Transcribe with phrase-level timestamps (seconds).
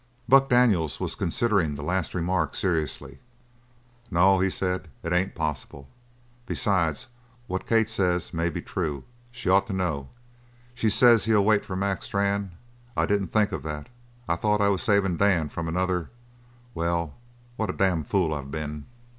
[0.27, 3.19] Buck Daniels was considering the last remark seriously.
[4.09, 5.87] "No," he said, "it ain't possible.
[6.47, 7.05] Besides,
[7.45, 9.03] what Kate says may be true.
[9.29, 10.09] She ought to know
[10.73, 12.49] she says he'll wait for Mac Strann.
[12.97, 13.89] I didn't think of that;
[14.27, 16.09] I thought I was savin' Dan from another
[16.73, 17.13] well,
[17.55, 18.87] what a damn fool I been!"